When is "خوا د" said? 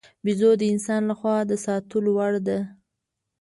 1.19-1.51